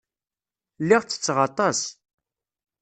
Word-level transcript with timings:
Lliɣ 0.81 1.01
ttetteɣ 1.03 1.37
aṭas. 1.47 1.79